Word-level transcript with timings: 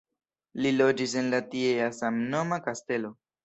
Li 0.65 0.71
loĝis 0.77 1.13
en 1.23 1.31
la 1.35 1.43
tiea 1.53 1.93
samnoma 2.01 2.61
kastelo. 2.69 3.17